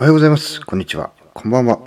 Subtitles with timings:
[0.00, 0.62] おはようございます。
[0.64, 1.10] こんにちは。
[1.34, 1.78] こんばんは。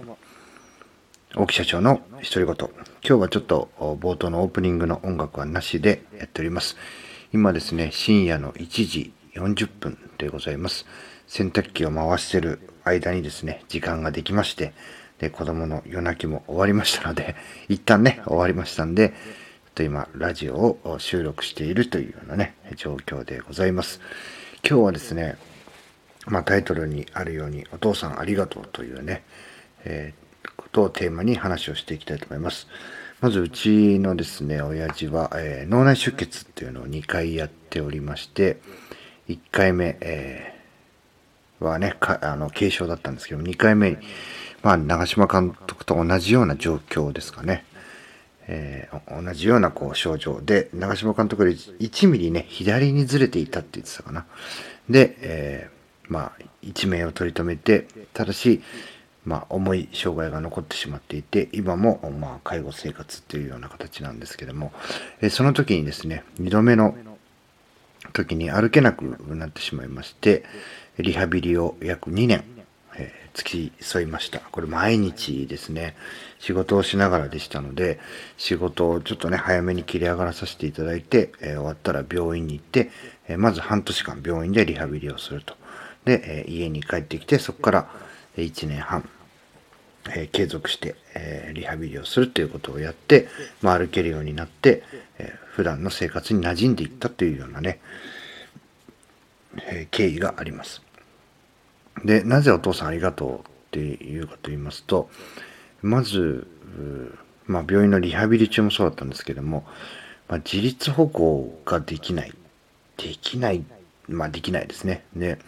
[1.35, 2.46] 大木社長の独り言。
[2.46, 2.67] 今
[3.01, 6.77] 日はちょっと冒頭のオープニングの音楽はなしでやっております。
[7.33, 10.86] 今ですね、深夜の1時40分でございます。
[11.25, 14.73] 洗濯機を回してる間にですね、時間ができまして、
[15.18, 17.36] で、子供の夜泣きも終わりましたので、
[17.68, 19.16] 一旦ね、終わりましたんで、ちょっ
[19.73, 24.02] と今、ラジオを収録しているというようなね、状況でございます。
[24.64, 25.36] 今日はですね、
[26.26, 29.24] まあ、タイトルにあるように、お父さんありがとうというね、
[29.86, 32.67] えー、ことをテーマに話をしていきたいと思います。
[33.21, 38.57] まず、うちのですね、親父は、えー、脳内出血っていうのを2回やっておりまして、
[39.27, 43.97] 1回目、えー、はね、あの軽症だったんですけど、2回目に、
[44.61, 47.66] まあ、長嶋監督と同じような状況ですかね。
[48.47, 54.25] えー、同じようなこう症状で、長嶋監督より1ミリね、左にずれていたって言ってたかな。
[54.89, 55.69] で、え
[56.13, 58.62] まあ、一命を取り留めて、ただし、
[59.26, 64.72] まあ、重い障害が残ってしまっていて、今も、まあ、介護生活っていうような形なんですけども、
[65.22, 66.95] えその時にですね、2度目の
[68.14, 69.02] 時に歩けなく
[69.33, 70.44] なってしまいまして、
[71.00, 72.44] リハビリを約2年、
[72.95, 74.39] えー、付き添いました。
[74.39, 75.95] これ毎日ですね、
[76.38, 78.00] 仕事をしながらでしたので、
[78.38, 82.92] 仕事をちょっとね、早めに切り上がらさせていただいて、えー、終わったら病院に行って、
[83.27, 85.55] えー、まず半年間病院でリハビリをすると。
[86.05, 87.89] で、え家に帰ってきて、そこから
[88.37, 89.07] 1年半、
[90.09, 93.27] え継続して、えリハビリをするということをやって、
[93.61, 94.83] まあ、歩けるようになって、
[95.17, 97.79] え普段の生活に馴染んでいったというようなね、
[99.67, 100.81] え経緯があります。
[102.03, 105.09] で、なぜお父さんありがとうっていうかと言いますと、
[105.81, 106.47] まず、
[107.45, 109.65] まあ、病院のリハビリ中もそうだったんですけども、
[110.27, 112.33] まあ、自立歩行ができない。
[112.97, 113.63] できない、
[114.07, 115.03] まあ、できないですね。
[115.15, 115.39] で、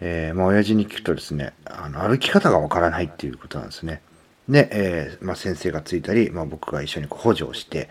[0.00, 4.00] えー、まあ、親父に聞くとですね、あの歩き方がわからないっていうことなんですね。
[4.48, 7.90] で、えー、まあ、先生がついたり、まあ、僕が一緒に補助をして、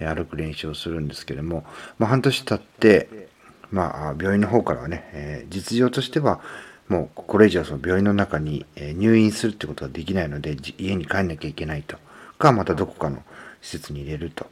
[0.00, 1.64] え、歩く練習をするんですけども、
[1.98, 3.28] まあ、半年経って、
[3.70, 6.40] まあ、病院の方からはね、え実情としては、
[6.88, 11.96] もうこれ以上その病院の中に入院するってことができないので、家に帰んなきゃいけないと。
[12.38, 13.22] か、またどこかの
[13.62, 14.46] 施設に入れると。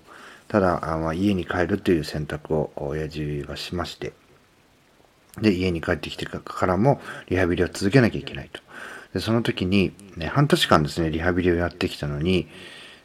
[0.49, 4.13] ただ、まあ、家に帰るという選択を親父はしまして、
[5.39, 8.61] で、家に帰ってきてからもリハビリを続けなきゃいけないと。
[9.15, 12.49] で、その時に、ね、半年間ですね、リハビリをやってきたのに、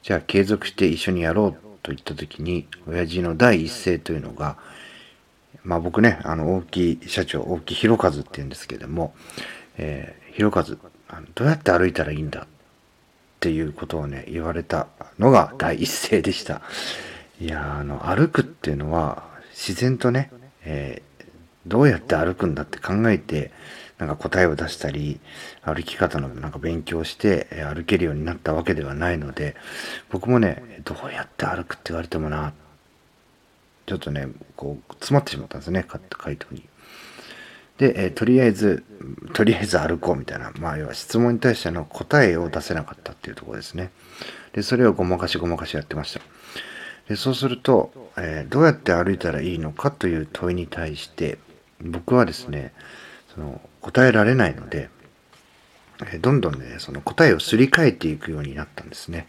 [0.03, 4.58] じゃあ継続して一緒にやろうと言った時に、親父の第一声というのが、
[5.63, 9.16] まあ僕ね、あの、大木い社長、大木弘和って言うんですけども、
[9.78, 12.47] えー、弘和、どうやって歩いたらいいんだっ
[13.40, 14.88] ていうことをね、言われた
[15.18, 16.62] のが第一声でした。
[17.40, 20.31] いやあの、歩くっていうのは、自然とね、
[20.63, 21.14] えー
[21.67, 23.51] どうやって歩くんだって考えて、
[23.97, 25.19] なんか答えを出したり、
[25.63, 29.55] 歩き方のなんか勉強して歩けるようになったわけではないので、
[30.09, 32.53] 僕もね、どうやって歩くって言われてもな、
[33.85, 36.67] ちょっとね、こう、詰まってしまったんですね、回答に。
[37.77, 38.83] で、えとりあえず、
[39.33, 43.91] とりあえず歩こうみたいな、まあ、要は質問に対しての答えを出せなかったっていうところですね。
[44.53, 46.21] で、それをごまかしごまかしやってました。
[47.09, 51.37] で、そうすると、えー、どうやって歩いたらいいのかという問いに対して、
[51.81, 52.74] 僕はですね、
[53.34, 54.90] その答えられないので、
[56.22, 59.28] どんどんね、その答えをすり替えていくようになったんですね。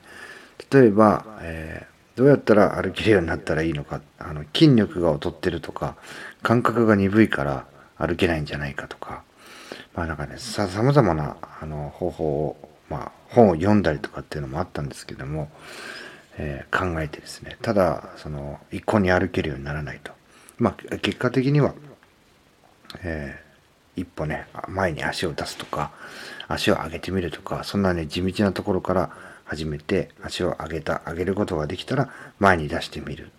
[0.71, 5.97] 例えば、えー、どうやったら歩けるようになったらいいのか、あの筋力が劣ってるとか、
[6.43, 7.67] 感覚が鈍いから
[7.99, 9.23] 歩けないんじゃないかとか、
[9.95, 15.51] まあなんかね、さ、様々なあの方法を、まあ本を読んだりとかっていうのもあったんですけども、
[16.39, 20.13] えー、考えてですね、ただ、その、一向に歩けるようにならないと。
[20.59, 21.75] まあ結果的には、
[23.03, 25.93] えー、一歩ね、前に足を出すとか、
[26.49, 29.11] 足を上げてみるとか、そんなね、地道なところから
[29.45, 33.31] 始めて、足を上げた、上げることができたら、前に出してみる。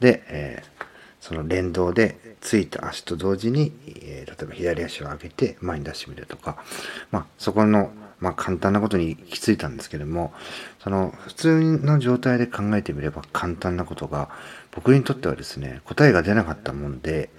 [0.00, 0.84] で、えー、
[1.20, 6.62] その連動で、ついた足と同時に、えー、例えば左足を上げて前に出してみるとか、
[7.10, 10.32] まあ、そこの、まあ、簡単なことに行き着いたんですけども、
[10.82, 14.30] その、普通の状態で考えてみれば簡単なことが、
[14.72, 17.30] 僕にとってはですね、答えが出なかったもんで、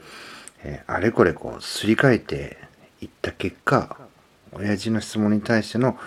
[0.64, 2.58] えー、あれこれこうすり替えて
[3.02, 3.98] いった結果、
[4.54, 5.98] 親父の質問に対しての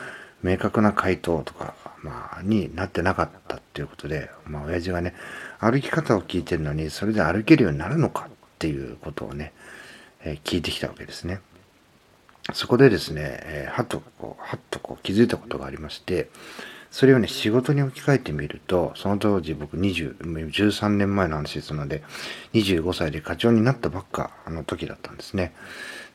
[0.43, 5.15] 明確な回答とか、まあ、になってなかったっていうことで、まあ、親父がね、
[5.59, 8.29] 歩き方を聞いてるのに、それで歩けるようになるのかっ
[8.59, 9.53] ていうことをね、
[10.23, 11.41] えー、聞いてきたわけですね。
[12.53, 16.29] そこでですね、えー、はっとこう、はっとこう気づいたことがありまして、
[16.95, 22.05] それをね、仕事に置き換えてみると、その当時僕20、13年前の話ですので、
[22.53, 25.53] 25歳で課長になったばっかの時だったんですね。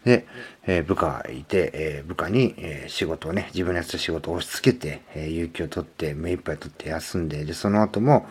[0.05, 0.25] で、
[0.65, 8.25] えー、部下がいて、えー、部下に、えー、仕事をね、自分のやってた仕事を押し付けて、え有給を取って、目いっぱい取って休んで、で、その後も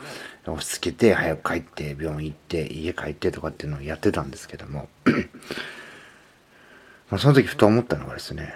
[0.47, 4.89] 押し付けて、早く帰って、病院行って、家帰ってとかっていうのをやってたんですけども、
[7.11, 8.55] まあその時ふと思ったのがですね、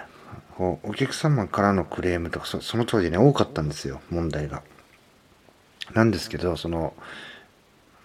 [0.59, 4.61] お客様からのクレームとかそ、その当時ね、多かったんですよ、問題が。
[5.93, 6.93] なんですけど、その、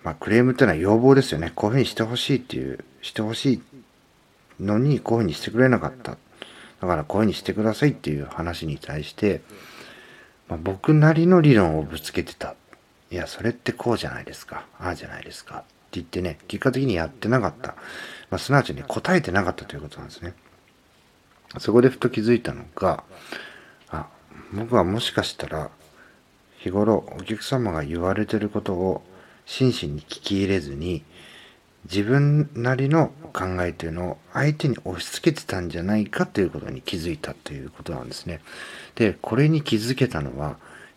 [0.03, 1.53] まあ、クレームっていうのは要望ですよね。
[1.55, 3.63] こういうふうにしてほしいっていう、してほしい
[4.61, 6.17] のにこういうふうにしてくれなかった。
[6.81, 9.43] だからこういうふうにしてくださいっていう話に対して、
[10.49, 12.55] まあ、僕なりの理論をぶつけてた。
[13.11, 14.67] いや、それってこうじゃないですか。
[14.79, 15.59] ああじゃないですか。
[15.59, 17.75] って言ってね、結果的にやってなかった。
[18.31, 20.35] まあ、すなわちね、答えてなかったということなんですね。
[21.59, 23.05] そこでふと気づいたのが、
[23.89, 24.07] あ、
[24.53, 25.71] 僕はもしかしたら、
[26.59, 29.03] 日頃お客様が言われてることを
[29.47, 31.05] 真摯に聞き入れずに、
[31.85, 38.41] 自分なりの考えというのを相手に押し付けてたんじゃないかということに気づいたということなんですね。
[38.97, 40.55] で、これに気づけたのは、や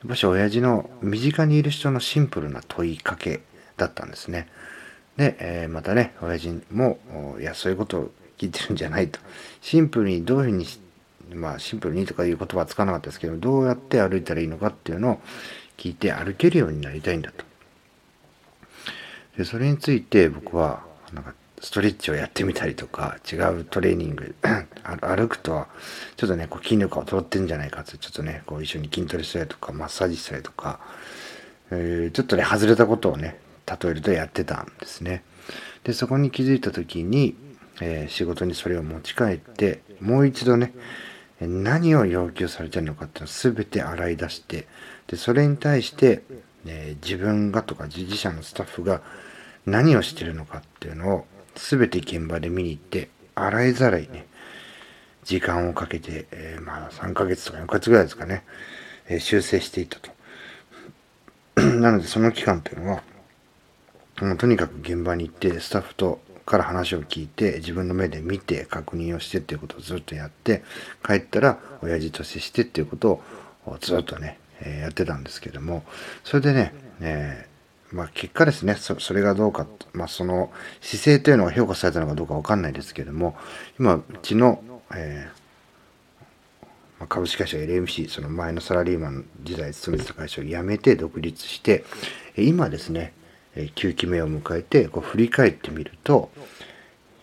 [0.08, 3.42] っぱし親父の身近にいる人のシンプルな問いかけ
[3.78, 4.48] だったんですね。
[5.16, 7.00] で、えー、またね、親父も、
[7.40, 9.20] いや、そういうことを聞いてるんじゃないと。
[9.62, 10.68] シンプルにどういうふうに、
[11.36, 15.22] まあ、シンプルにとかいう言葉はつかなかったですけど、どうやって歩いたらいいのかっていうのを
[15.78, 17.46] 聞いて歩けるようになりたいんだと。
[19.38, 20.84] でそれについて僕は
[21.14, 24.36] なんかストレッチをやってみたりとか違うトレーニング
[25.02, 25.68] 歩くとは
[26.18, 30.80] ちょっとねこう筋力が劣ってんじゃないかってちょっとねこう一緒に筋トレしたりとかマッサージしたりとか、
[31.70, 35.24] えー、ちょっとね外れたことをね例えるとやってたんですね。
[35.84, 37.36] でそこに気づいた時に、
[37.82, 40.74] えー、仕事にそれを持ち帰ってもう一度ね
[41.42, 44.68] 何を要求されてるのかっていうのを全て洗い出して
[45.08, 46.22] でそれに対して、
[46.66, 49.02] えー、自分がとか自社のスタッフが
[49.66, 51.26] 何をしてるのかっていうのを
[51.56, 54.28] 全て現場で見に行って洗いざらいね
[55.24, 58.44] 時間をかけて、えー、まあ3ヶ月とか4ヶ月ぐらいですかね、
[59.08, 60.12] えー、修正していったと。
[61.62, 63.04] なのでその期間っていうのは
[64.22, 70.64] もうとにかく現場に行ってスタッフとから話を聞いて自分の目で見て確認をしてっていうことをずっとやって
[71.06, 73.22] 帰ったら親父と接してっていうこと
[73.66, 75.84] をずっとね、えー、やってたんですけども
[76.24, 77.48] それでね、え
[77.92, 80.52] まあ、結果ですねそ、それがどうか、まあ、その
[80.82, 83.36] 姿勢というのが評価されたのかどうかわかんないですけども、
[83.80, 84.64] 今、うちの、
[84.96, 91.84] えー、株式会社 LMC、その前のサラリーマン時代勤めてた会社を辞めて独立して、
[92.38, 93.14] 今ですね、
[93.56, 96.30] 9期目を迎えてこう振り返ってみると、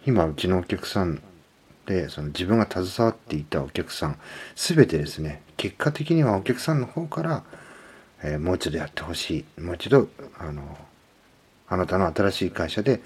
[0.06, 1.22] 今、うちのお客さん
[1.86, 4.18] で、その自分が携わっていたお客さん、
[4.54, 7.44] すべてですね、結果的にはお客さんの方から、
[8.22, 10.08] えー、もう一度やってほしいもう一度
[10.38, 10.76] あの
[11.68, 13.00] あなたの新しい会社で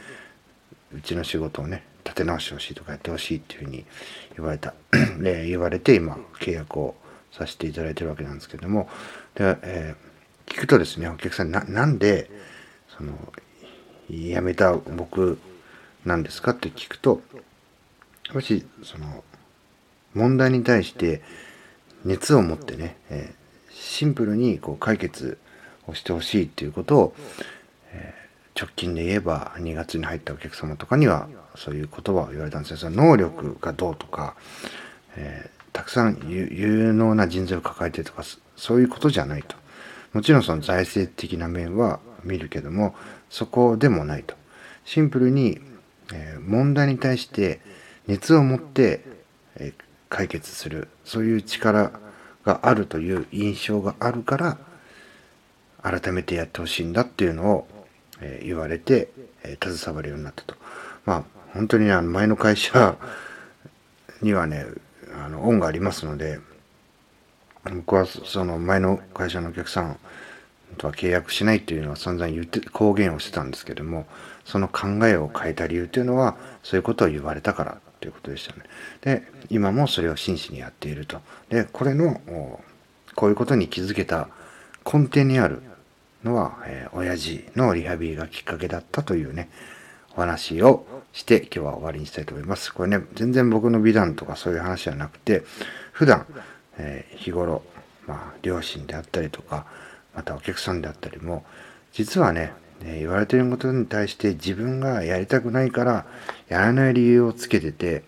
[0.95, 3.85] うちの仕事をね立て直してほしいとかやってほしいっていうふうに
[4.37, 4.75] 言われた。
[5.19, 6.95] で言われて今契約を
[7.31, 8.89] させていただいてるわけなんですけども。
[9.35, 12.31] で、えー、聞くとですねお客さんななんで
[12.97, 13.13] その
[14.11, 15.39] 辞めた僕
[16.05, 17.21] なんですかって聞くと
[18.33, 19.25] もしその
[20.15, 21.23] 問題に対して
[22.05, 23.43] 熱を持ってね、えー
[23.83, 25.39] シンプルにこう解決
[25.87, 27.15] をしてほしいっていうことを、
[27.93, 32.77] えー、直近で言えば2月に入ったお客様とかにはそういう言葉を言われたんですよ。
[32.77, 34.37] その能力がどうとか、
[35.17, 38.23] えー、たくさん有能な人材を抱えてとか
[38.57, 39.57] そういうことじゃないと。
[40.13, 42.95] もちろんその財政的な面は見るけども
[43.31, 44.35] そこでもないと。
[44.85, 45.61] シンプルに、
[46.13, 47.61] え、問題に対して
[48.07, 49.05] 熱を持って、
[49.57, 49.73] え、
[50.09, 51.93] 解決するそういう力
[52.45, 54.59] があるという印象があるから
[55.83, 57.69] 改めてやってほしいんだっていうのを、
[58.21, 59.11] え、言われて、
[59.45, 60.57] え、携わるようになったと。
[61.05, 62.97] まあ本当にあの前の会社
[64.23, 64.67] にはね
[65.25, 66.41] あの恩がありますので
[67.65, 69.99] 僕はその前の会社のお客さん
[70.77, 74.07] とは契約しないっていうのは散々言って公言をしてたんですけども
[74.45, 78.63] その考えを変えた理由というのはそういうことを言われたからということでしたね。
[79.01, 81.21] で今もそれを真摯にやっていると。
[81.49, 82.21] でこれの
[83.15, 84.29] こういうことに気づけた
[84.85, 85.63] 根底にある
[86.25, 89.49] のは、えー、親父のリハビリがきっかけだったというね
[90.17, 92.73] お話をして今日は終わりにしたいと思います。
[92.73, 95.45] これね全然僕の美談とかそういう話じゃなくて
[95.93, 96.27] 普段、
[96.79, 97.63] えー、日頃、
[98.07, 99.67] まあ、両親であったりとか
[100.15, 101.45] またお客さんであったりも
[101.93, 102.53] 実はね
[102.85, 106.07] 言われてることに対して自分がやりたくないから
[106.49, 108.03] やらない理由をつけてて、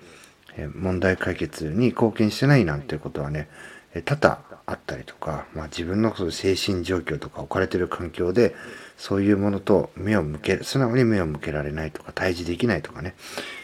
[0.75, 3.49] 問題解決に貢献してないなんていうことはね、
[3.95, 8.55] え多々あったりとか、まあ、自分の精神状況とか置かれてる環境で
[8.97, 13.15] そういうものと目を向け素直に目を向けられないとか対峙できないとかね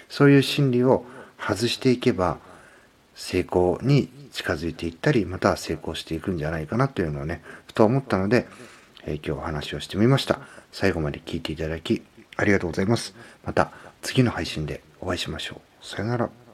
[0.09, 1.07] そういう心理を
[1.39, 2.39] 外していけば
[3.21, 8.49] 成功に近づいていったりまた成功していくんじゃないかなというのをねふと思ったので、
[9.05, 10.41] えー、今日お話をしてみました。
[10.73, 12.03] 最後まで聞いていただき
[12.37, 13.15] ありがとうございます。
[13.45, 15.87] また次の配信でお会いしましょう。
[15.87, 16.50] さよなら。